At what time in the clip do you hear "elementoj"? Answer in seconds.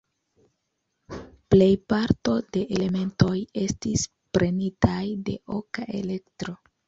2.77-3.35